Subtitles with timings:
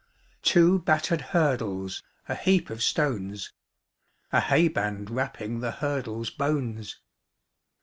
[0.41, 3.53] Two battered hurdles, A heap of stones,
[4.31, 6.99] A hayband wrapping The hurdles' bones.